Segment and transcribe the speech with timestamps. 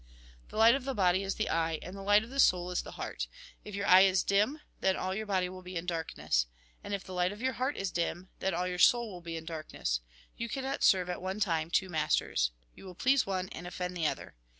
[0.49, 2.81] The light of the body is the eye, and the light of the soul is
[2.81, 3.27] the heart.
[3.63, 6.47] If your eye is dim, then all your body will be in darkness.
[6.83, 9.37] And if the light of your heart is dim, then all your soul will be
[9.37, 9.99] in darkness.
[10.35, 12.49] You cannot serve at one time two masters.
[12.75, 14.33] You will please one, and offend the other.